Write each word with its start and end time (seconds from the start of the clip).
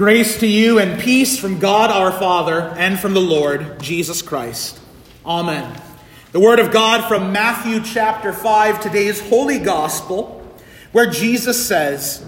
Grace 0.00 0.40
to 0.40 0.46
you 0.46 0.78
and 0.78 0.98
peace 0.98 1.38
from 1.38 1.58
God 1.58 1.90
our 1.90 2.10
Father 2.10 2.72
and 2.78 2.98
from 2.98 3.12
the 3.12 3.20
Lord 3.20 3.82
Jesus 3.82 4.22
Christ. 4.22 4.80
Amen. 5.26 5.78
The 6.32 6.40
Word 6.40 6.58
of 6.58 6.72
God 6.72 7.06
from 7.06 7.34
Matthew 7.34 7.82
chapter 7.82 8.32
5, 8.32 8.80
today's 8.80 9.20
Holy 9.20 9.58
Gospel, 9.58 10.42
where 10.92 11.10
Jesus 11.10 11.66
says, 11.66 12.24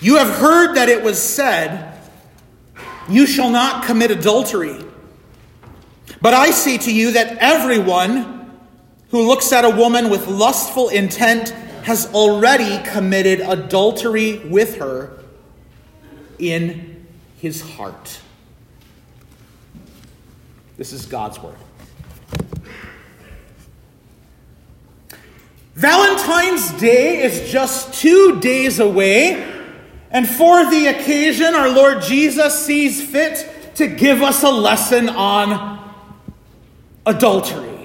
You 0.00 0.14
have 0.14 0.28
heard 0.28 0.76
that 0.76 0.88
it 0.88 1.02
was 1.02 1.20
said, 1.20 2.00
You 3.08 3.26
shall 3.26 3.50
not 3.50 3.84
commit 3.84 4.12
adultery. 4.12 4.78
But 6.22 6.34
I 6.34 6.52
say 6.52 6.78
to 6.78 6.94
you 6.94 7.10
that 7.14 7.38
everyone 7.38 8.48
who 9.10 9.26
looks 9.26 9.52
at 9.52 9.64
a 9.64 9.70
woman 9.70 10.08
with 10.08 10.28
lustful 10.28 10.88
intent 10.88 11.52
has 11.86 12.12
already 12.12 12.82
committed 12.90 13.38
adultery 13.38 14.38
with 14.38 14.78
her 14.78 15.22
in 16.36 17.06
his 17.38 17.60
heart. 17.60 18.18
This 20.76 20.92
is 20.92 21.06
God's 21.06 21.38
word. 21.38 21.54
Valentine's 25.76 26.72
Day 26.72 27.22
is 27.22 27.52
just 27.52 27.94
two 27.94 28.40
days 28.40 28.80
away, 28.80 29.34
and 30.10 30.28
for 30.28 30.68
the 30.68 30.88
occasion, 30.88 31.54
our 31.54 31.68
Lord 31.68 32.02
Jesus 32.02 32.66
sees 32.66 33.00
fit 33.00 33.76
to 33.76 33.86
give 33.86 34.22
us 34.22 34.42
a 34.42 34.50
lesson 34.50 35.08
on 35.08 35.88
adultery. 37.06 37.75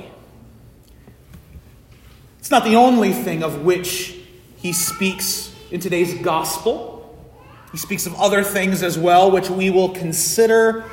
It's 2.52 2.60
not 2.66 2.70
the 2.70 2.76
only 2.76 3.14
thing 3.14 3.44
of 3.44 3.64
which 3.64 4.14
he 4.58 4.74
speaks 4.74 5.56
in 5.72 5.80
today's 5.80 6.16
gospel. 6.16 7.18
He 7.72 7.78
speaks 7.78 8.06
of 8.06 8.14
other 8.16 8.44
things 8.44 8.84
as 8.84 8.98
well, 8.98 9.32
which 9.32 9.50
we 9.50 9.70
will 9.70 9.88
consider 9.88 10.84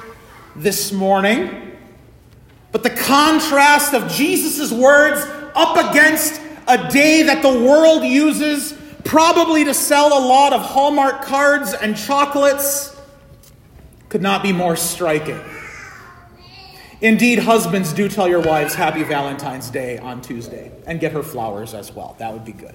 this 0.55 0.92
morning. 0.92 1.77
But 2.70 2.84
the 2.84 2.91
contrast 2.91 3.92
of 3.92 4.09
Jesus' 4.09 4.70
words 4.70 5.20
up 5.56 5.91
against 5.91 6.41
a 6.69 6.89
day 6.91 7.25
that 7.25 7.42
the 7.42 7.48
world 7.65 8.05
uses 8.05 8.72
probably 9.03 9.65
to 9.65 9.75
sell 9.75 10.17
a 10.17 10.22
lot 10.25 10.53
of 10.53 10.61
Hallmark 10.61 11.22
cards 11.22 11.75
and 11.75 11.97
chocolates 11.97 12.97
could 14.09 14.22
not 14.22 14.45
be 14.45 14.53
more 14.53 14.77
striking. 14.77 15.41
Indeed, 17.01 17.39
husbands, 17.39 17.93
do 17.93 18.09
tell 18.09 18.29
your 18.29 18.41
wives 18.41 18.75
Happy 18.75 19.05
Valentine's 19.05 19.71
Day 19.71 19.99
on 19.99 20.21
Tuesday 20.21 20.73
and 20.85 20.99
get 20.99 21.13
her 21.13 21.23
flowers 21.23 21.73
as 21.73 21.93
well. 21.93 22.17
That 22.19 22.33
would 22.33 22.45
be 22.45 22.53
good. 22.53 22.75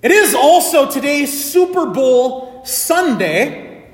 It 0.00 0.10
is 0.10 0.34
also 0.34 0.90
today's 0.90 1.52
Super 1.52 1.84
Bowl 1.86 2.64
Sunday, 2.64 3.86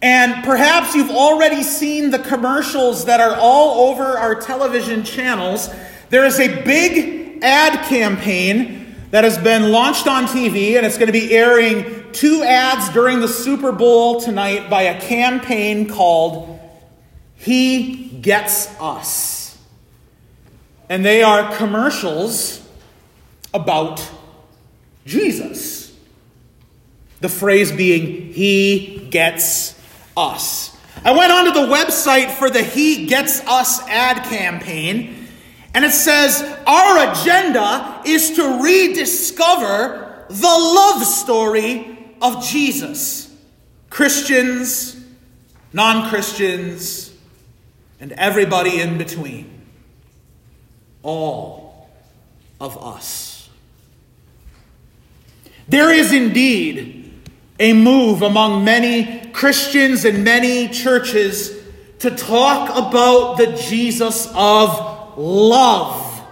and 0.00 0.44
perhaps 0.44 0.96
you've 0.96 1.10
already 1.10 1.62
seen 1.62 2.10
the 2.10 2.18
commercials 2.18 3.04
that 3.04 3.20
are 3.20 3.36
all 3.36 3.88
over 3.88 4.02
our 4.02 4.34
television 4.34 5.04
channels. 5.04 5.72
There 6.10 6.24
is 6.24 6.40
a 6.40 6.62
big 6.64 7.42
ad 7.44 7.84
campaign 7.86 8.96
that 9.12 9.22
has 9.22 9.38
been 9.38 9.70
launched 9.70 10.08
on 10.08 10.24
TV, 10.24 10.76
and 10.76 10.84
it's 10.84 10.98
going 10.98 11.06
to 11.06 11.12
be 11.12 11.32
airing 11.32 12.10
two 12.12 12.42
ads 12.42 12.88
during 12.92 13.20
the 13.20 13.28
Super 13.28 13.70
Bowl 13.70 14.20
tonight 14.20 14.68
by 14.68 14.82
a 14.82 15.00
campaign 15.00 15.88
called 15.88 16.58
he 17.42 18.06
gets 18.20 18.68
us. 18.80 19.58
And 20.88 21.04
they 21.04 21.24
are 21.24 21.56
commercials 21.56 22.64
about 23.52 24.08
Jesus. 25.04 25.92
The 27.18 27.28
phrase 27.28 27.72
being, 27.72 28.32
He 28.32 29.08
gets 29.10 29.76
us. 30.16 30.76
I 31.04 31.16
went 31.16 31.32
onto 31.32 31.50
the 31.52 31.66
website 31.66 32.30
for 32.30 32.48
the 32.48 32.62
He 32.62 33.06
Gets 33.06 33.40
Us 33.48 33.80
ad 33.88 34.22
campaign, 34.26 35.26
and 35.74 35.84
it 35.84 35.90
says, 35.90 36.42
Our 36.64 37.10
agenda 37.10 38.02
is 38.06 38.36
to 38.36 38.62
rediscover 38.62 40.26
the 40.28 40.46
love 40.46 41.02
story 41.04 42.14
of 42.22 42.44
Jesus. 42.44 43.34
Christians, 43.90 44.96
non 45.72 46.08
Christians, 46.08 47.11
and 48.02 48.10
everybody 48.12 48.80
in 48.80 48.98
between. 48.98 49.48
All 51.04 51.88
of 52.60 52.76
us. 52.76 53.48
There 55.68 55.90
is 55.90 56.12
indeed 56.12 57.14
a 57.60 57.72
move 57.72 58.22
among 58.22 58.64
many 58.64 59.30
Christians 59.32 60.04
and 60.04 60.24
many 60.24 60.68
churches 60.68 61.56
to 62.00 62.10
talk 62.10 62.70
about 62.70 63.36
the 63.36 63.56
Jesus 63.56 64.26
of 64.34 65.16
love. 65.16 66.24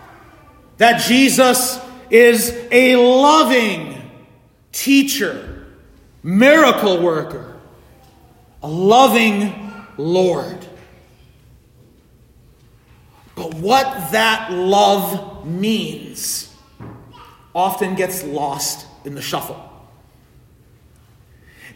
That 0.79 1.01
Jesus 1.03 1.81
is 2.11 2.51
a 2.73 2.97
loving 2.97 4.11
teacher, 4.73 5.67
miracle 6.25 7.01
worker, 7.01 7.61
a 8.61 8.69
loving 8.69 9.87
Lord. 9.97 10.67
But 13.41 13.55
what 13.55 14.13
that 14.13 14.53
love 14.53 15.47
means 15.47 16.55
often 17.55 17.95
gets 17.95 18.23
lost 18.23 18.87
in 19.07 19.15
the 19.15 19.23
shuffle. 19.23 19.59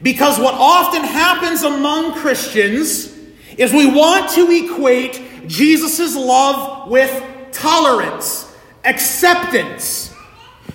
Because 0.03 0.39
what 0.39 0.53
often 0.53 1.01
happens 1.05 1.63
among 1.63 2.13
Christians 2.17 3.17
is 3.57 3.73
we 3.73 3.87
want 3.91 4.31
to 4.33 4.51
equate 4.51 5.23
Jesus' 5.47 6.15
love 6.15 6.91
with 6.91 7.25
tolerance, 7.53 8.55
acceptance, 8.85 10.15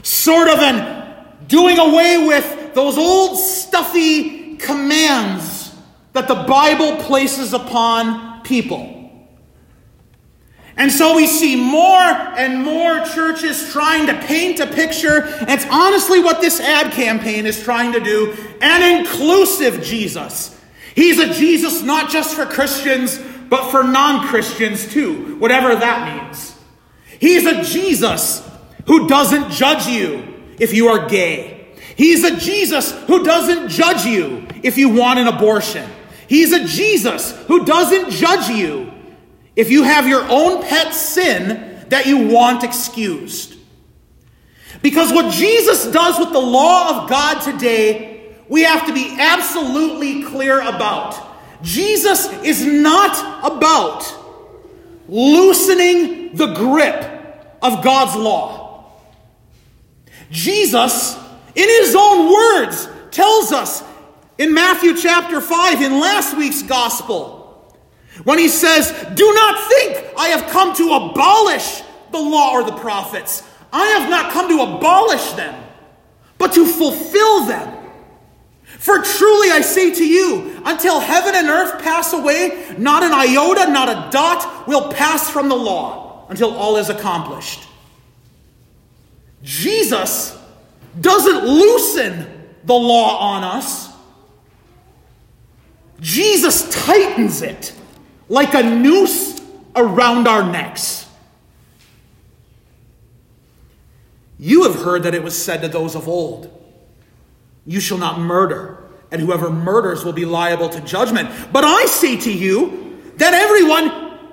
sort 0.02 0.48
of 0.48 0.58
an 0.58 1.14
doing 1.46 1.78
away 1.78 2.26
with 2.26 2.74
those 2.74 2.98
old 2.98 3.38
stuffy 3.38 4.56
commands 4.56 5.72
that 6.14 6.28
the 6.28 6.34
Bible 6.34 6.98
places 7.04 7.54
upon 7.54 8.42
people. 8.42 8.99
And 10.80 10.90
so 10.90 11.18
we 11.18 11.28
see 11.28 11.58
more 11.58 11.92
and 11.92 12.64
more 12.64 13.02
churches 13.02 13.70
trying 13.70 14.08
to 14.08 14.14
paint 14.26 14.62
a 14.62 14.66
picture. 14.66 15.24
It's 15.42 15.66
honestly 15.70 16.22
what 16.22 16.40
this 16.40 16.62
ad 16.62 16.94
campaign 16.94 17.46
is 17.46 17.62
trying 17.62 17.92
to 17.92 18.00
do 18.00 18.34
an 18.62 19.00
inclusive 19.00 19.84
Jesus. 19.84 20.58
He's 20.96 21.20
a 21.20 21.34
Jesus 21.34 21.82
not 21.82 22.10
just 22.10 22.34
for 22.34 22.46
Christians, 22.46 23.20
but 23.50 23.72
for 23.72 23.84
non 23.84 24.28
Christians 24.28 24.90
too, 24.90 25.36
whatever 25.38 25.76
that 25.76 26.24
means. 26.24 26.58
He's 27.20 27.46
a 27.46 27.62
Jesus 27.62 28.50
who 28.88 29.10
doesn't 29.10 29.52
judge 29.52 29.86
you 29.86 30.42
if 30.60 30.74
you 30.74 30.88
are 30.88 31.10
gay. 31.10 31.68
He's 31.98 32.24
a 32.24 32.38
Jesus 32.38 32.94
who 33.08 33.26
doesn't 33.26 33.68
judge 33.68 34.06
you 34.06 34.48
if 34.64 34.78
you 34.78 34.88
want 34.88 35.20
an 35.20 35.28
abortion. 35.28 35.90
He's 36.30 36.54
a 36.54 36.64
Jesus 36.64 37.34
who 37.48 37.66
doesn't 37.66 38.12
judge 38.12 38.48
you 38.48 38.89
if 39.60 39.70
you 39.70 39.84
have 39.84 40.08
your 40.08 40.24
own 40.30 40.64
pet 40.64 40.94
sin 40.94 41.86
that 41.90 42.06
you 42.06 42.30
want 42.30 42.64
excused. 42.64 43.58
Because 44.82 45.12
what 45.12 45.34
Jesus 45.34 45.86
does 45.88 46.18
with 46.18 46.32
the 46.32 46.40
law 46.40 47.04
of 47.04 47.10
God 47.10 47.42
today, 47.42 48.38
we 48.48 48.62
have 48.62 48.88
to 48.88 48.94
be 48.94 49.18
absolutely 49.20 50.24
clear 50.24 50.62
about. 50.62 51.22
Jesus 51.62 52.32
is 52.42 52.66
not 52.66 53.52
about 53.52 54.10
loosening 55.10 56.38
the 56.38 56.54
grip 56.54 57.58
of 57.62 57.84
God's 57.84 58.16
law. 58.16 58.94
Jesus, 60.32 61.18
in 61.54 61.68
his 61.68 61.94
own 62.00 62.32
words, 62.32 62.88
tells 63.12 63.52
us 63.52 63.84
in 64.38 64.54
Matthew 64.54 64.96
chapter 64.96 65.42
5, 65.42 65.82
in 65.82 66.00
last 66.00 66.38
week's 66.38 66.64
gospel, 66.64 67.39
when 68.24 68.40
he 68.40 68.48
says, 68.48 68.92
Do 69.14 69.34
not 69.34 69.70
think 69.70 70.14
I 70.18 70.30
have 70.30 70.50
come 70.52 70.76
to 70.76 70.94
abolish 70.94 71.82
the 72.12 72.20
law 72.20 72.54
or 72.54 72.64
the 72.64 72.78
prophets. 72.78 73.44
I 73.72 73.86
have 74.00 74.10
not 74.10 74.32
come 74.32 74.50
to 74.50 74.76
abolish 74.76 75.32
them, 75.34 75.64
but 76.38 76.54
to 76.54 76.66
fulfill 76.66 77.46
them. 77.46 77.76
For 78.64 79.02
truly 79.02 79.52
I 79.52 79.62
say 79.62 79.94
to 79.94 80.06
you, 80.06 80.62
until 80.66 81.00
heaven 81.00 81.36
and 81.36 81.50
earth 81.50 81.82
pass 81.82 82.14
away, 82.14 82.76
not 82.78 83.04
an 83.04 83.12
iota, 83.12 83.72
not 83.72 83.90
a 83.90 84.10
dot 84.12 84.68
will 84.68 84.92
pass 84.92 85.30
from 85.30 85.50
the 85.50 85.56
law 85.56 86.26
until 86.30 86.56
all 86.56 86.78
is 86.78 86.90
accomplished. 86.90 87.68
Jesus 89.44 90.38
doesn't 91.00 91.46
loosen 91.46 92.26
the 92.64 92.74
law 92.74 93.20
on 93.20 93.44
us, 93.44 93.90
Jesus 96.00 96.86
tightens 96.86 97.42
it 97.42 97.74
like 98.30 98.54
a 98.54 98.64
noose 98.64 99.42
around 99.76 100.28
our 100.28 100.50
necks. 100.50 101.08
You 104.38 104.64
have 104.64 104.76
heard 104.76 105.04
that 105.04 105.14
it 105.14 105.22
was 105.22 105.38
said 105.38 105.62
to 105.62 105.68
those 105.68 105.96
of 105.96 106.08
old, 106.08 106.50
You 107.66 107.82
shall 107.82 107.98
not 107.98 108.20
murder, 108.20 108.82
and 109.12 109.22
whoever 109.22 109.50
murders 109.50 110.06
will 110.06 110.14
be 110.14 110.26
liable 110.26 110.70
to 110.70 110.80
judgment. 110.82 111.30
But 111.52 111.66
I 111.66 111.86
say 111.86 112.18
to 112.18 112.32
you 112.32 113.02
that 113.18 113.34
everyone 113.34 113.90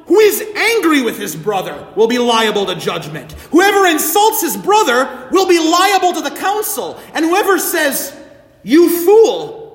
who 0.07 0.21
is 0.21 0.41
angry 0.55 1.03
with 1.03 1.19
his 1.19 1.35
brother 1.35 1.89
will 1.97 2.07
be 2.07 2.19
liable 2.19 2.67
to 2.67 2.77
judgment. 2.77 3.33
Whoever 3.51 3.87
insults 3.87 4.43
his 4.43 4.57
brother 4.57 5.29
will 5.33 5.49
be 5.49 5.59
liable 5.59 6.13
to 6.13 6.21
the 6.21 6.37
council. 6.37 7.01
And 7.13 7.25
whoever 7.25 7.59
says, 7.59 8.17
You 8.63 9.05
fool, 9.05 9.67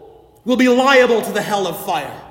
will 0.46 0.56
be 0.56 0.70
liable 0.70 1.22
to 1.22 1.32
the 1.32 1.42
hell 1.42 1.68
of 1.68 1.78
fire. 1.86 2.31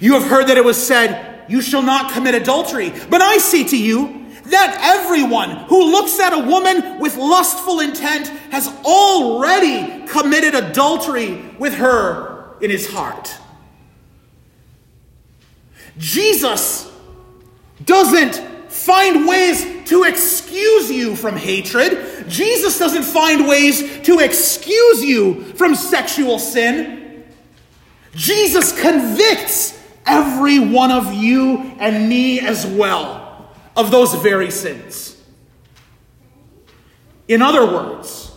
You 0.00 0.14
have 0.14 0.24
heard 0.24 0.48
that 0.48 0.56
it 0.56 0.64
was 0.64 0.84
said, 0.84 1.44
You 1.48 1.60
shall 1.60 1.82
not 1.82 2.12
commit 2.12 2.34
adultery. 2.34 2.92
But 3.10 3.22
I 3.22 3.38
say 3.38 3.64
to 3.64 3.76
you, 3.76 4.24
that 4.46 4.78
everyone 4.82 5.50
who 5.68 5.90
looks 5.90 6.20
at 6.20 6.32
a 6.32 6.38
woman 6.38 6.98
with 6.98 7.16
lustful 7.16 7.80
intent 7.80 8.28
has 8.50 8.68
already 8.84 10.06
committed 10.06 10.54
adultery 10.54 11.42
with 11.58 11.74
her 11.74 12.54
in 12.60 12.70
his 12.70 12.90
heart. 12.90 13.34
Jesus 15.96 16.90
doesn't 17.84 18.34
find 18.70 19.26
ways 19.26 19.88
to 19.88 20.04
excuse 20.04 20.90
you 20.90 21.16
from 21.16 21.36
hatred. 21.36 22.28
Jesus 22.28 22.78
doesn't 22.78 23.04
find 23.04 23.46
ways 23.46 24.00
to 24.02 24.18
excuse 24.18 25.04
you 25.04 25.44
from 25.54 25.74
sexual 25.74 26.38
sin. 26.38 27.03
Jesus 28.14 28.78
convicts 28.80 29.80
every 30.06 30.58
one 30.58 30.90
of 30.90 31.12
you 31.12 31.58
and 31.78 32.08
me 32.08 32.40
as 32.40 32.66
well 32.66 33.50
of 33.76 33.90
those 33.90 34.14
very 34.14 34.50
sins. 34.50 35.20
In 37.26 37.42
other 37.42 37.66
words, 37.66 38.30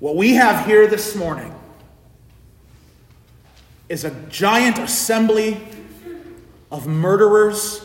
what 0.00 0.16
we 0.16 0.34
have 0.34 0.64
here 0.66 0.86
this 0.86 1.14
morning 1.14 1.54
is 3.88 4.04
a 4.04 4.10
giant 4.28 4.78
assembly 4.78 5.60
of 6.70 6.86
murderers 6.86 7.84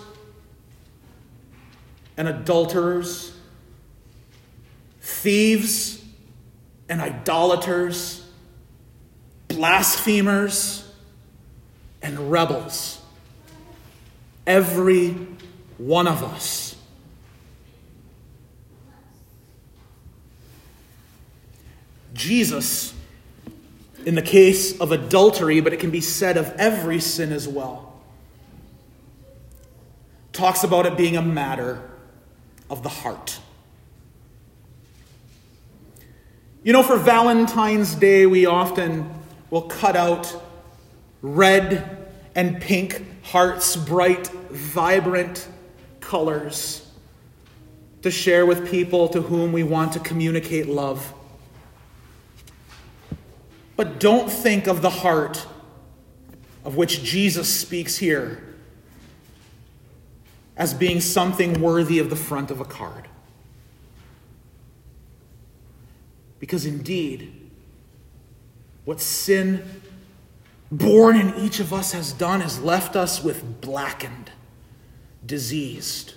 and 2.18 2.28
adulterers, 2.28 3.36
thieves 5.02 6.04
and 6.90 7.02
idolaters, 7.02 8.23
blasphemers 9.56 10.90
and 12.02 12.32
rebels. 12.32 13.02
Every 14.46 15.16
one 15.78 16.08
of 16.08 16.24
us. 16.24 16.76
Jesus, 22.14 22.94
in 24.06 24.16
the 24.16 24.22
case 24.22 24.80
of 24.80 24.92
adultery, 24.92 25.62
but 25.62 25.74
it 25.74 25.80
can 25.80 25.92
be 25.92 26.02
said 26.02 26.38
of 26.38 26.54
every 26.58 27.00
sin 27.00 27.32
as 27.32 27.48
well, 27.48 28.02
talks 30.32 30.64
about 30.64 30.86
it 30.86 30.96
being 30.98 31.18
a 31.18 31.22
matter 31.22 31.82
of 32.70 32.84
the 32.84 32.90
heart. 32.90 33.40
You 36.64 36.72
know, 36.72 36.84
for 36.84 36.98
Valentine's 36.98 37.94
Day, 37.96 38.26
we 38.26 38.46
often 38.46 39.10
will 39.54 39.62
cut 39.62 39.96
out 39.96 40.36
red 41.22 42.08
and 42.34 42.60
pink 42.60 43.06
hearts, 43.22 43.76
bright, 43.76 44.26
vibrant 44.50 45.48
colors 46.00 46.90
to 48.02 48.10
share 48.10 48.48
with 48.48 48.68
people 48.72 49.08
to 49.08 49.22
whom 49.22 49.52
we 49.52 49.62
want 49.62 49.94
to 49.94 50.00
communicate 50.00 50.68
love. 50.68 51.14
But 53.76 54.00
don't 54.00 54.28
think 54.28 54.66
of 54.66 54.82
the 54.82 54.90
heart 54.90 55.46
of 56.66 56.76
which 56.76 57.04
Jesus 57.04 57.48
speaks 57.48 57.98
here 57.98 58.42
as 60.58 60.74
being 60.74 61.00
something 61.00 61.62
worthy 61.62 62.00
of 62.00 62.10
the 62.10 62.16
front 62.16 62.50
of 62.50 62.60
a 62.60 62.66
card. 62.66 63.08
Because 66.40 66.66
indeed, 66.66 67.43
what 68.85 69.00
sin 69.00 69.81
born 70.71 71.15
in 71.15 71.35
each 71.35 71.59
of 71.59 71.74
us 71.74 71.91
has 71.91 72.13
done 72.13 72.41
has 72.41 72.59
left 72.59 72.95
us 72.95 73.24
with 73.24 73.62
blackened, 73.62 74.31
diseased, 75.25 76.13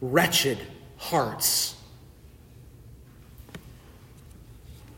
wretched 0.00 0.58
hearts. 0.96 1.76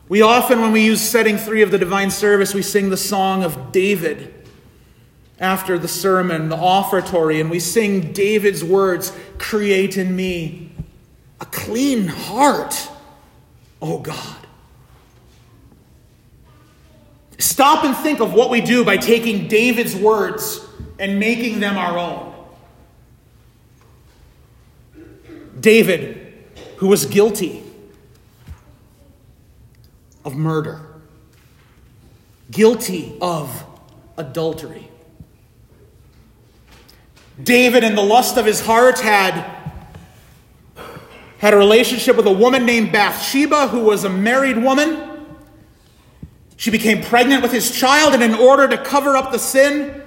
We 0.07 0.21
often, 0.21 0.59
when 0.61 0.73
we 0.73 0.83
use 0.83 1.01
setting 1.01 1.37
three 1.37 1.61
of 1.61 1.71
the 1.71 1.77
divine 1.77 2.11
service, 2.11 2.53
we 2.53 2.61
sing 2.61 2.89
the 2.89 2.97
song 2.97 3.43
of 3.43 3.71
David 3.71 4.33
after 5.39 5.79
the 5.79 5.87
sermon, 5.87 6.49
the 6.49 6.57
offertory, 6.57 7.39
and 7.39 7.49
we 7.49 7.59
sing 7.59 8.11
David's 8.13 8.63
words 8.63 9.11
Create 9.37 9.97
in 9.97 10.15
me 10.15 10.71
a 11.39 11.45
clean 11.45 12.07
heart, 12.07 12.90
O 13.81 13.99
God 13.99 14.41
Stop 17.41 17.83
and 17.83 17.97
think 17.97 18.19
of 18.19 18.33
what 18.33 18.51
we 18.51 18.61
do 18.61 18.85
by 18.85 18.97
taking 18.97 19.47
David's 19.47 19.95
words 19.95 20.63
and 20.99 21.19
making 21.19 21.59
them 21.59 21.75
our 21.75 21.97
own. 21.97 22.33
David, 25.59 26.33
who 26.77 26.87
was 26.87 27.07
guilty 27.07 27.63
of 30.23 30.35
murder, 30.35 30.81
guilty 32.51 33.17
of 33.21 33.63
adultery. 34.17 34.87
David, 37.41 37.83
in 37.83 37.95
the 37.95 38.03
lust 38.03 38.37
of 38.37 38.45
his 38.45 38.61
heart, 38.61 38.99
had, 38.99 39.60
had 41.41 41.55
a 41.55 41.57
relationship 41.57 42.15
with 42.15 42.27
a 42.27 42.31
woman 42.31 42.67
named 42.67 42.91
Bathsheba, 42.91 43.67
who 43.69 43.79
was 43.79 44.03
a 44.03 44.09
married 44.09 44.57
woman. 44.57 45.25
She 46.55 46.69
became 46.69 47.03
pregnant 47.03 47.41
with 47.41 47.51
his 47.51 47.71
child, 47.71 48.13
and 48.13 48.21
in 48.21 48.35
order 48.35 48.67
to 48.67 48.77
cover 48.77 49.17
up 49.17 49.31
the 49.31 49.39
sin, 49.39 50.03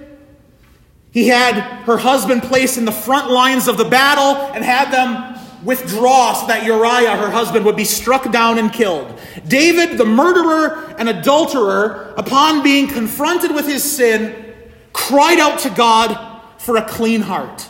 he 1.11 1.27
had 1.27 1.55
her 1.87 1.97
husband 1.97 2.45
placed 2.45 2.79
in 2.79 2.85
the 2.85 2.93
front 2.93 3.33
lines 3.33 3.67
of 3.67 3.77
the 3.77 3.85
battle 3.85 4.37
and 4.55 4.65
had 4.65 4.93
them 4.93 5.37
withdraw 5.65 6.35
so 6.35 6.47
that 6.47 6.65
Uriah, 6.65 7.17
her 7.17 7.31
husband, 7.31 7.65
would 7.65 7.75
be 7.75 7.85
struck 7.85 8.31
down 8.31 8.59
and 8.59 8.73
killed. 8.73 9.19
David, 9.49 9.99
the 9.99 10.05
murderer 10.05 10.95
and 11.01 11.09
adulterer, 11.09 12.15
upon 12.17 12.63
being 12.63 12.87
confronted 12.87 13.53
with 13.53 13.67
his 13.67 13.83
sin, 13.83 14.55
cried 14.93 15.41
out 15.41 15.59
to 15.61 15.71
God 15.71 16.43
for 16.59 16.77
a 16.77 16.89
clean 16.89 17.23
heart. 17.23 17.69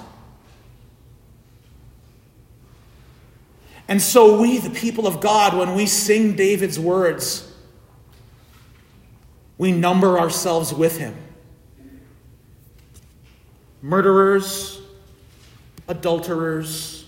And 3.87 4.01
so, 4.01 4.41
we, 4.41 4.59
the 4.59 4.71
people 4.71 5.07
of 5.07 5.21
God, 5.21 5.57
when 5.57 5.75
we 5.75 5.87
sing 5.87 6.37
David's 6.37 6.79
words, 6.79 7.53
we 9.59 9.73
number 9.73 10.19
ourselves 10.19 10.73
with 10.73 10.99
him. 10.99 11.15
Murderers, 13.83 14.81
adulterers, 15.87 17.05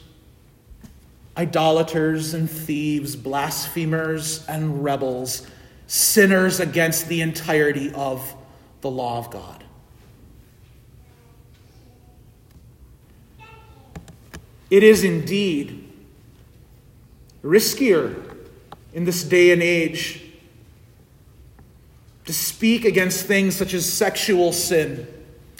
idolaters 1.37 2.35
and 2.35 2.51
thieves, 2.51 3.17
blasphemers 3.17 4.45
and 4.47 4.85
rebels, 4.85 5.47
sinners 5.87 6.61
against 6.61 7.09
the 7.09 7.21
entirety 7.21 7.93
of 7.95 8.35
the 8.81 8.91
law 8.91 9.19
of 9.19 9.31
God. 9.31 9.65
It 14.69 14.83
is 14.83 15.05
indeed 15.05 15.86
riskier 17.47 18.37
in 18.93 19.05
this 19.05 19.23
day 19.23 19.53
and 19.53 19.63
age 19.63 20.23
to 22.27 22.33
speak 22.33 22.85
against 22.85 23.27
things 23.27 23.55
such 23.55 23.73
as 23.73 23.91
sexual 23.91 24.53
sin 24.53 25.07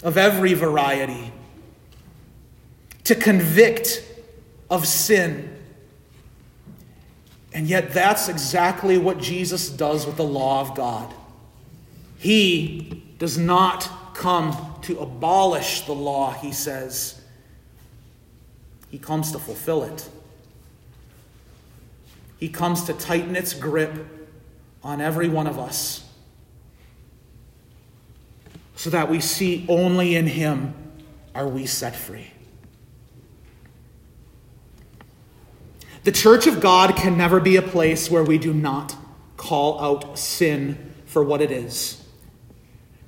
of 0.03 0.17
every 0.17 0.53
variety, 0.53 1.31
to 3.05 3.15
convict 3.15 4.03
of 4.69 4.85
sin. 4.85 5.53
And 7.53 7.67
yet, 7.67 7.93
that's 7.93 8.27
exactly 8.27 8.97
what 8.97 9.19
Jesus 9.19 9.69
does 9.69 10.05
with 10.05 10.17
the 10.17 10.23
law 10.23 10.61
of 10.61 10.75
God. 10.75 11.11
He 12.19 13.03
does 13.17 13.37
not 13.37 14.13
come 14.13 14.75
to 14.83 14.99
abolish 14.99 15.81
the 15.81 15.93
law, 15.93 16.31
he 16.33 16.51
says. 16.51 17.19
He 18.89 18.99
comes 18.99 19.31
to 19.31 19.39
fulfill 19.39 19.83
it. 19.83 20.09
He 22.37 22.49
comes 22.49 22.83
to 22.83 22.93
tighten 22.93 23.35
its 23.35 23.53
grip 23.53 24.05
on 24.83 25.01
every 25.01 25.27
one 25.27 25.47
of 25.47 25.57
us 25.57 26.07
so 28.75 28.91
that 28.91 29.09
we 29.09 29.19
see 29.19 29.65
only 29.67 30.15
in 30.15 30.27
Him 30.27 30.73
are 31.33 31.47
we 31.47 31.65
set 31.65 31.95
free. 31.95 32.31
The 36.03 36.11
church 36.11 36.47
of 36.47 36.61
God 36.61 36.95
can 36.95 37.17
never 37.17 37.39
be 37.39 37.57
a 37.57 37.61
place 37.61 38.09
where 38.09 38.23
we 38.23 38.37
do 38.37 38.53
not 38.53 38.95
call 39.35 39.81
out 39.81 40.17
sin 40.17 40.93
for 41.05 41.23
what 41.23 41.41
it 41.41 41.51
is. 41.51 42.01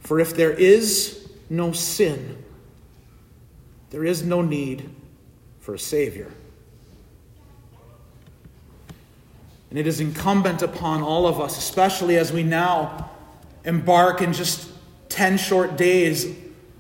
For 0.02 0.20
if 0.20 0.36
there 0.36 0.52
is 0.52 1.30
no 1.50 1.72
sin, 1.72 2.44
there 3.92 4.04
is 4.04 4.24
no 4.24 4.42
need 4.42 4.90
for 5.60 5.76
a 5.76 5.80
Savior. 5.80 6.32
And 9.70 9.78
it 9.78 9.86
is 9.86 10.00
incumbent 10.00 10.62
upon 10.62 11.04
all 11.04 11.28
of 11.28 11.40
us, 11.40 11.58
especially 11.58 12.18
as 12.18 12.34
we 12.34 12.44
now 12.44 13.12
embark 13.64 14.22
in 14.22 14.34
just 14.34 14.70
10 15.10 15.38
short 15.38 15.78
days 15.78 16.28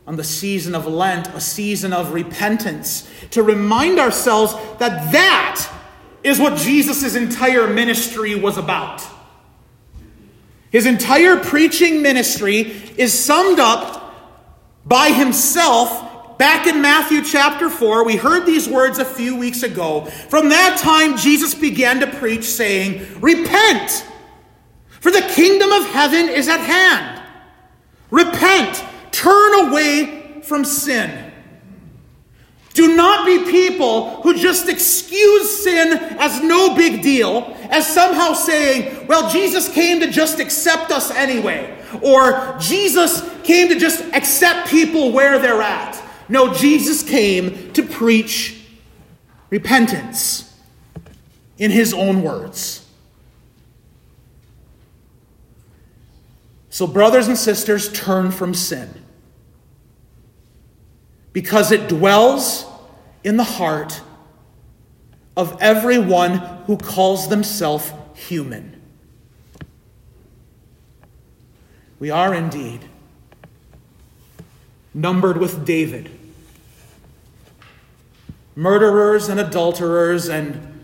on 0.07 0.15
the 0.15 0.23
season 0.23 0.73
of 0.73 0.87
Lent, 0.87 1.27
a 1.29 1.41
season 1.41 1.93
of 1.93 2.13
repentance, 2.13 3.07
to 3.31 3.43
remind 3.43 3.99
ourselves 3.99 4.53
that 4.79 5.11
that 5.11 5.71
is 6.23 6.39
what 6.39 6.57
Jesus' 6.57 7.15
entire 7.15 7.67
ministry 7.67 8.33
was 8.33 8.57
about. 8.57 9.05
His 10.71 10.85
entire 10.85 11.37
preaching 11.37 12.01
ministry 12.01 12.59
is 12.97 13.13
summed 13.13 13.59
up 13.59 14.15
by 14.85 15.11
himself 15.11 16.08
back 16.39 16.67
in 16.67 16.81
Matthew 16.81 17.21
chapter 17.21 17.69
4. 17.69 18.05
We 18.05 18.15
heard 18.15 18.45
these 18.45 18.67
words 18.67 18.97
a 18.97 19.05
few 19.05 19.35
weeks 19.35 19.61
ago. 19.61 20.05
From 20.05 20.49
that 20.49 20.79
time, 20.79 21.17
Jesus 21.17 21.53
began 21.53 21.99
to 21.99 22.07
preach, 22.07 22.45
saying, 22.45 23.19
Repent, 23.21 24.07
for 25.01 25.11
the 25.11 25.21
kingdom 25.21 25.71
of 25.71 25.85
heaven 25.87 26.29
is 26.29 26.47
at 26.47 26.61
hand. 26.61 27.21
Repent, 28.09 28.83
turn 29.11 29.67
away 29.67 30.41
from 30.41 30.63
sin. 30.63 31.31
Do 32.73 32.95
not 32.95 33.25
be 33.25 33.51
people 33.51 34.21
who 34.21 34.33
just 34.37 34.69
excuse 34.69 35.63
sin 35.63 35.91
as 36.19 36.41
no 36.41 36.73
big 36.73 37.01
deal, 37.01 37.53
as 37.69 37.85
somehow 37.85 38.31
saying, 38.31 39.07
well, 39.07 39.29
Jesus 39.29 39.71
came 39.73 39.99
to 39.99 40.09
just 40.09 40.39
accept 40.39 40.89
us 40.89 41.11
anyway, 41.11 41.77
or 42.01 42.55
Jesus 42.57 43.29
came 43.43 43.67
to 43.67 43.77
just 43.77 44.01
accept 44.13 44.69
people 44.69 45.11
where 45.11 45.39
they're 45.39 45.61
at. 45.61 46.08
No, 46.29 46.53
Jesus 46.53 47.01
came 47.01 47.73
to 47.73 47.83
preach 47.83 48.61
repentance 49.49 50.55
in 51.57 51.71
his 51.71 51.93
own 51.93 52.21
words. 52.21 52.85
So, 56.69 56.85
brothers 56.85 57.27
and 57.27 57.37
sisters, 57.37 57.91
turn 57.91 58.31
from 58.31 58.53
sin 58.53 58.93
because 61.33 61.71
it 61.71 61.89
dwells 61.89 62.65
in 63.23 63.37
the 63.37 63.43
heart 63.43 63.99
of 65.35 65.57
everyone 65.59 66.37
who 66.67 66.77
calls 66.77 67.27
themselves 67.27 67.91
human. 68.13 68.79
We 71.99 72.11
are 72.11 72.33
indeed 72.33 72.85
numbered 74.93 75.37
with 75.37 75.65
David 75.65 76.18
murderers 78.59 79.29
and 79.29 79.39
adulterers 79.39 80.27
and 80.27 80.81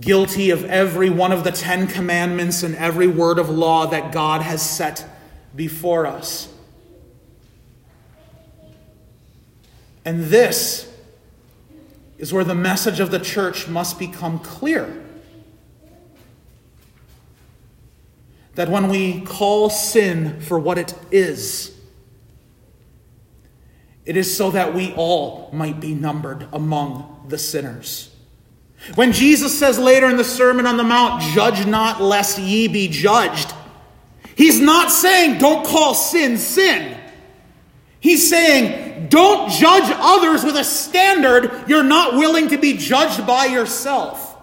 guilty 0.00 0.48
of 0.48 0.64
every 0.64 1.10
one 1.10 1.30
of 1.30 1.44
the 1.44 1.50
Ten 1.50 1.86
Commandments 1.86 2.62
and 2.62 2.74
every 2.76 3.06
word 3.06 3.38
of 3.38 3.50
law 3.50 3.86
that 3.88 4.12
God 4.12 4.40
has 4.40 4.62
set 4.62 5.04
before 5.54 6.06
us. 6.06 6.50
And 10.06 10.24
this 10.24 10.90
is 12.16 12.32
where 12.32 12.44
the 12.44 12.54
message 12.54 12.98
of 12.98 13.10
the 13.10 13.18
church 13.18 13.68
must 13.68 13.98
become 13.98 14.38
clear. 14.38 15.04
That 18.54 18.70
when 18.70 18.88
we 18.88 19.20
call 19.20 19.68
sin 19.68 20.40
for 20.40 20.58
what 20.58 20.78
it 20.78 20.94
is, 21.10 21.78
it 24.04 24.16
is 24.16 24.36
so 24.36 24.50
that 24.50 24.74
we 24.74 24.92
all 24.94 25.50
might 25.52 25.80
be 25.80 25.94
numbered 25.94 26.46
among 26.52 27.26
the 27.28 27.38
sinners. 27.38 28.10
When 28.94 29.12
Jesus 29.12 29.56
says 29.56 29.78
later 29.78 30.08
in 30.08 30.16
the 30.16 30.24
Sermon 30.24 30.66
on 30.66 30.76
the 30.76 30.82
Mount, 30.82 31.22
Judge 31.22 31.66
not 31.66 32.02
lest 32.02 32.38
ye 32.38 32.66
be 32.66 32.88
judged, 32.88 33.52
he's 34.34 34.60
not 34.60 34.90
saying 34.90 35.38
don't 35.38 35.64
call 35.64 35.94
sin 35.94 36.36
sin. 36.36 36.98
He's 38.00 38.28
saying 38.28 39.06
don't 39.08 39.48
judge 39.50 39.84
others 39.96 40.42
with 40.42 40.56
a 40.56 40.64
standard 40.64 41.68
you're 41.68 41.84
not 41.84 42.14
willing 42.14 42.48
to 42.48 42.58
be 42.58 42.76
judged 42.76 43.24
by 43.24 43.46
yourself. 43.46 44.36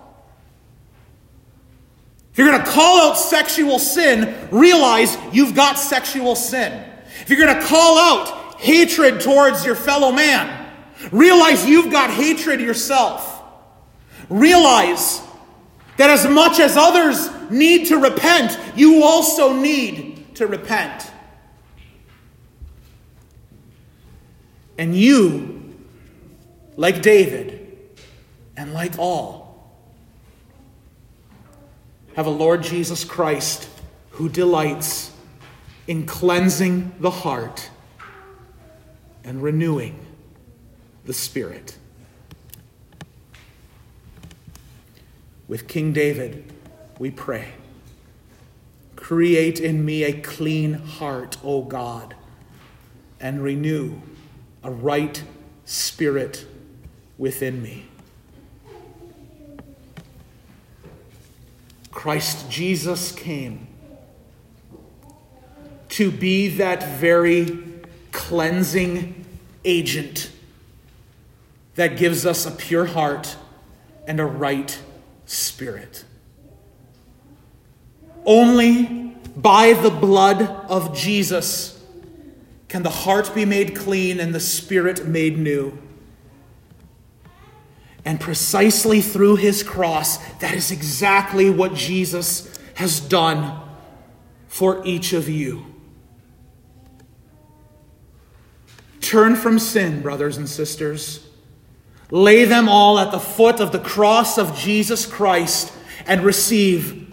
If 2.31 2.37
you're 2.37 2.49
going 2.49 2.63
to 2.63 2.71
call 2.71 3.09
out 3.09 3.17
sexual 3.17 3.79
sin, 3.79 4.47
realize 4.49 5.17
you've 5.33 5.55
got 5.55 5.77
sexual 5.77 6.37
sin. 6.37 6.85
If 7.21 7.29
you're 7.29 7.45
going 7.45 7.59
to 7.59 7.65
call 7.65 7.97
out 7.97 8.48
hatred 8.59 9.21
towards 9.21 9.65
your 9.65 9.75
fellow 9.75 10.11
man. 10.11 10.67
Realize 11.11 11.65
you've 11.65 11.91
got 11.91 12.11
hatred 12.11 12.59
yourself. 12.59 13.41
Realize 14.29 15.21
that 15.97 16.09
as 16.09 16.27
much 16.27 16.59
as 16.59 16.75
others 16.77 17.29
need 17.49 17.87
to 17.87 17.97
repent, 17.97 18.59
you 18.75 19.03
also 19.03 19.53
need 19.53 20.35
to 20.35 20.45
repent. 20.45 21.09
And 24.77 24.95
you, 24.95 25.73
like 26.75 27.01
David, 27.01 27.67
and 28.55 28.73
like 28.73 28.97
all, 28.99 29.73
have 32.15 32.25
a 32.25 32.29
Lord 32.29 32.61
Jesus 32.63 33.05
Christ 33.05 33.69
who 34.11 34.27
delights 34.27 35.11
in 35.87 36.05
cleansing 36.05 36.93
the 36.99 37.09
heart 37.09 37.69
and 39.23 39.41
renewing 39.41 40.05
the 41.05 41.13
Spirit. 41.13 41.77
With 45.47 45.67
King 45.67 45.93
David, 45.93 46.53
we 46.99 47.11
pray 47.11 47.53
Create 49.09 49.59
in 49.59 49.83
me 49.83 50.03
a 50.03 50.13
clean 50.13 50.73
heart, 50.73 51.37
O 51.43 51.63
God, 51.63 52.13
and 53.19 53.41
renew 53.41 54.01
a 54.61 54.69
right 54.69 55.23
spirit 55.65 56.45
within 57.17 57.63
me. 57.63 57.85
Christ 61.89 62.51
Jesus 62.51 63.11
came 63.11 63.67
to 65.89 66.11
be 66.11 66.47
that 66.49 66.83
very 66.99 67.45
cleansing 68.29 69.25
agent 69.65 70.29
that 71.73 71.97
gives 71.97 72.27
us 72.27 72.45
a 72.45 72.51
pure 72.51 72.85
heart 72.85 73.35
and 74.05 74.19
a 74.19 74.25
right 74.25 74.79
spirit. 75.25 76.05
Only 78.27 79.15
by 79.35 79.73
the 79.73 79.89
blood 79.89 80.43
of 80.43 80.95
Jesus 80.95 81.83
can 82.67 82.83
the 82.83 82.91
heart 82.91 83.33
be 83.33 83.45
made 83.45 83.75
clean 83.75 84.19
and 84.19 84.35
the 84.35 84.39
spirit 84.39 85.07
made 85.07 85.39
new. 85.39 85.75
And 88.05 88.19
precisely 88.19 89.01
through 89.01 89.37
his 89.37 89.63
cross, 89.63 90.17
that 90.35 90.53
is 90.53 90.69
exactly 90.69 91.49
what 91.49 91.73
Jesus 91.73 92.55
has 92.75 92.99
done 92.99 93.59
for 94.47 94.85
each 94.85 95.13
of 95.13 95.27
you. 95.27 95.68
Turn 99.09 99.35
from 99.35 99.57
sin, 99.57 100.03
brothers 100.03 100.37
and 100.37 100.47
sisters. 100.47 101.27
Lay 102.11 102.45
them 102.45 102.69
all 102.69 102.99
at 102.99 103.11
the 103.11 103.19
foot 103.19 103.59
of 103.59 103.71
the 103.71 103.79
cross 103.79 104.37
of 104.37 104.55
Jesus 104.55 105.07
Christ 105.07 105.73
and 106.05 106.21
receive 106.21 107.11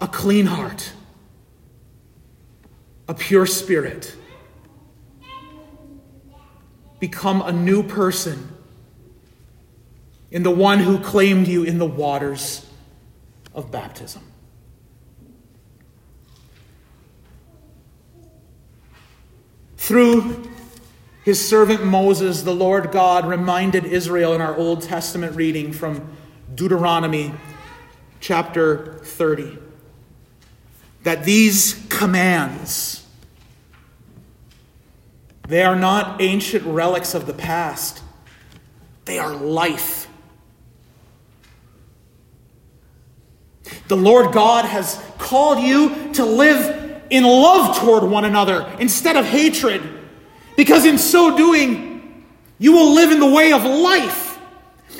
a 0.00 0.08
clean 0.08 0.46
heart, 0.46 0.92
a 3.06 3.14
pure 3.14 3.46
spirit. 3.46 4.16
Become 6.98 7.42
a 7.42 7.52
new 7.52 7.84
person 7.84 8.48
in 10.32 10.42
the 10.42 10.50
one 10.50 10.80
who 10.80 10.98
claimed 10.98 11.46
you 11.46 11.62
in 11.62 11.78
the 11.78 11.86
waters 11.86 12.66
of 13.54 13.70
baptism. 13.70 14.24
Through 19.76 20.47
his 21.28 21.46
servant 21.46 21.84
Moses, 21.84 22.40
the 22.40 22.54
Lord 22.54 22.90
God 22.90 23.26
reminded 23.26 23.84
Israel 23.84 24.32
in 24.32 24.40
our 24.40 24.56
Old 24.56 24.80
Testament 24.80 25.36
reading 25.36 25.74
from 25.74 26.10
Deuteronomy 26.54 27.34
chapter 28.18 28.98
30 29.04 29.58
that 31.02 31.24
these 31.24 31.84
commands 31.90 33.06
they 35.46 35.62
are 35.62 35.76
not 35.76 36.22
ancient 36.22 36.64
relics 36.64 37.12
of 37.12 37.26
the 37.26 37.34
past. 37.34 38.02
They 39.04 39.18
are 39.18 39.34
life. 39.34 40.08
The 43.88 43.98
Lord 43.98 44.32
God 44.32 44.64
has 44.64 44.98
called 45.18 45.58
you 45.58 46.14
to 46.14 46.24
live 46.24 47.02
in 47.10 47.24
love 47.24 47.76
toward 47.76 48.04
one 48.04 48.24
another 48.24 48.74
instead 48.80 49.16
of 49.16 49.26
hatred, 49.26 49.97
because 50.58 50.84
in 50.84 50.98
so 50.98 51.36
doing, 51.36 52.24
you 52.58 52.72
will 52.72 52.92
live 52.92 53.12
in 53.12 53.20
the 53.20 53.30
way 53.30 53.52
of 53.52 53.62
life. 53.62 54.40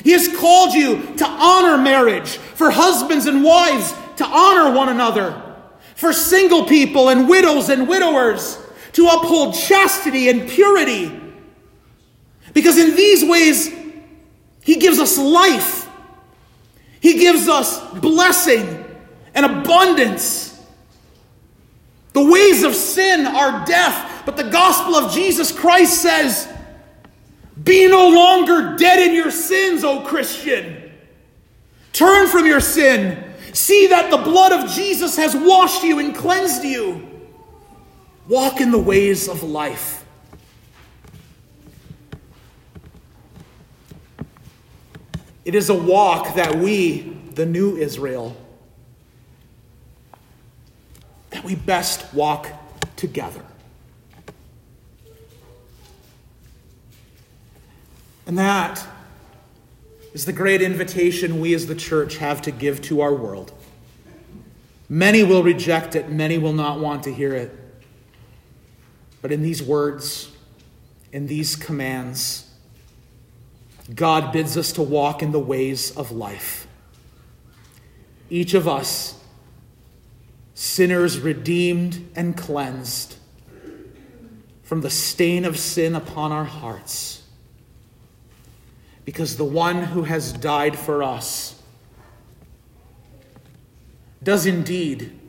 He 0.05 0.11
has 0.11 0.33
called 0.37 0.73
you 0.73 1.17
to 1.17 1.27
honor 1.27 1.77
marriage, 1.77 2.37
for 2.37 2.71
husbands 2.71 3.25
and 3.25 3.43
wives 3.43 3.93
to 4.15 4.25
honor 4.25 4.73
one 4.73 4.87
another, 4.87 5.43
for 5.95 6.13
single 6.13 6.63
people 6.63 7.09
and 7.09 7.27
widows 7.27 7.67
and 7.67 7.89
widowers 7.89 8.57
to 8.93 9.07
uphold 9.07 9.53
chastity 9.53 10.29
and 10.29 10.49
purity. 10.49 11.11
Because 12.53 12.77
in 12.77 12.95
these 12.95 13.25
ways, 13.25 13.69
He 14.63 14.77
gives 14.77 14.97
us 14.97 15.17
life, 15.17 15.89
He 17.01 17.19
gives 17.19 17.49
us 17.49 17.81
blessing 17.99 18.85
and 19.35 19.45
abundance. 19.45 20.57
The 22.13 22.23
ways 22.23 22.63
of 22.63 22.75
sin 22.75 23.25
are 23.25 23.65
death, 23.65 24.18
but 24.29 24.37
the 24.37 24.51
gospel 24.51 24.95
of 24.95 25.11
Jesus 25.11 25.51
Christ 25.51 26.03
says, 26.03 26.47
Be 27.63 27.87
no 27.87 28.09
longer 28.09 28.75
dead 28.77 28.99
in 28.99 29.15
your 29.15 29.31
sins, 29.31 29.83
O 29.83 30.01
Christian. 30.01 30.91
Turn 31.93 32.27
from 32.27 32.45
your 32.45 32.59
sin. 32.59 33.23
See 33.53 33.87
that 33.87 34.11
the 34.11 34.17
blood 34.17 34.51
of 34.51 34.69
Jesus 34.69 35.15
has 35.15 35.35
washed 35.35 35.83
you 35.83 35.97
and 35.97 36.15
cleansed 36.15 36.63
you. 36.63 37.09
Walk 38.27 38.61
in 38.61 38.69
the 38.69 38.77
ways 38.77 39.27
of 39.27 39.41
life. 39.41 40.05
It 45.43 45.55
is 45.55 45.71
a 45.71 45.75
walk 45.75 46.35
that 46.35 46.53
we, 46.53 47.17
the 47.33 47.47
new 47.47 47.77
Israel, 47.77 48.37
that 51.31 51.43
we 51.43 51.55
best 51.55 52.13
walk 52.13 52.47
together. 52.95 53.43
And 58.29 58.37
that 58.37 58.85
is 60.13 60.25
the 60.25 60.33
great 60.33 60.61
invitation 60.61 61.39
we 61.39 61.55
as 61.55 61.65
the 61.65 61.73
church 61.73 62.17
have 62.17 62.43
to 62.43 62.51
give 62.51 62.79
to 62.83 63.01
our 63.01 63.11
world. 63.11 63.51
Many 64.87 65.23
will 65.23 65.41
reject 65.41 65.95
it, 65.95 66.11
many 66.11 66.37
will 66.37 66.53
not 66.53 66.79
want 66.79 67.01
to 67.05 67.11
hear 67.11 67.33
it. 67.33 67.51
But 69.23 69.31
in 69.31 69.41
these 69.41 69.63
words, 69.63 70.31
in 71.11 71.25
these 71.25 71.55
commands, 71.55 72.47
God 73.95 74.31
bids 74.31 74.57
us 74.57 74.73
to 74.73 74.83
walk 74.83 75.23
in 75.23 75.31
the 75.31 75.39
ways 75.39 75.89
of 75.97 76.11
life. 76.11 76.67
Each 78.29 78.53
of 78.53 78.67
us, 78.67 79.19
sinners 80.53 81.17
redeemed 81.17 82.11
and 82.15 82.37
cleansed 82.37 83.15
from 84.61 84.81
the 84.81 84.91
stain 84.91 85.45
of 85.45 85.57
sin 85.57 85.95
upon 85.95 86.31
our 86.31 86.45
hearts, 86.45 87.18
because 89.09 89.37
the 89.37 89.43
one 89.43 89.81
who 89.81 90.03
has 90.03 90.31
died 90.31 90.77
for 90.77 91.01
us 91.01 91.59
does 94.21 94.45
indeed 94.45 95.19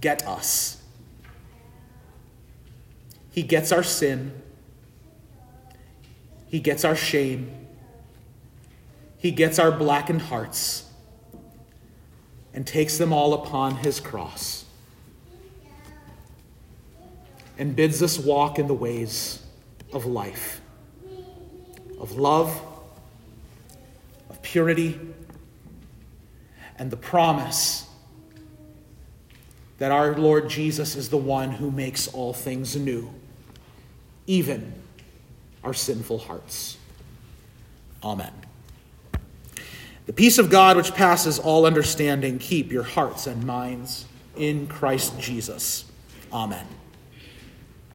get 0.00 0.26
us. 0.26 0.82
He 3.30 3.44
gets 3.44 3.70
our 3.70 3.84
sin. 3.84 4.32
He 6.48 6.58
gets 6.58 6.84
our 6.84 6.96
shame. 6.96 7.68
He 9.18 9.30
gets 9.30 9.60
our 9.60 9.70
blackened 9.70 10.22
hearts 10.22 10.90
and 12.52 12.66
takes 12.66 12.98
them 12.98 13.12
all 13.12 13.34
upon 13.34 13.76
his 13.76 14.00
cross 14.00 14.64
and 17.56 17.76
bids 17.76 18.02
us 18.02 18.18
walk 18.18 18.58
in 18.58 18.66
the 18.66 18.74
ways 18.74 19.44
of 19.92 20.06
life, 20.06 20.60
of 22.00 22.16
love, 22.16 22.70
purity, 24.52 25.00
and 26.78 26.90
the 26.90 26.96
promise 26.96 27.88
that 29.78 29.90
our 29.90 30.14
Lord 30.14 30.50
Jesus 30.50 30.94
is 30.94 31.08
the 31.08 31.16
one 31.16 31.52
who 31.52 31.70
makes 31.70 32.06
all 32.06 32.34
things 32.34 32.76
new 32.76 33.10
even 34.26 34.74
our 35.64 35.72
sinful 35.72 36.18
hearts. 36.18 36.76
Amen. 38.04 38.32
The 40.04 40.12
peace 40.12 40.36
of 40.36 40.50
God, 40.50 40.76
which 40.76 40.92
passes 40.94 41.38
all 41.38 41.64
understanding, 41.64 42.38
keep 42.38 42.70
your 42.70 42.82
hearts 42.82 43.26
and 43.26 43.44
minds 43.44 44.04
in 44.36 44.66
Christ 44.66 45.18
Jesus. 45.18 45.86
Amen. 46.30 46.66